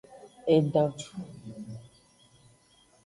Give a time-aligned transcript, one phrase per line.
[0.55, 0.91] Edan.